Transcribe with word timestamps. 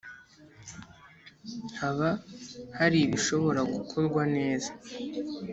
haba 1.79 2.09
hari 2.79 2.97
ibishobora 3.05 3.61
gukorwa 3.73 4.21
neza 4.35 4.71